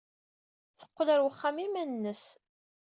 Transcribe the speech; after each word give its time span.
Teqqel 0.79 1.07
ɣer 1.11 1.19
uxxam 1.29 1.57
i 1.59 1.63
yiman-nnes. 1.65 2.23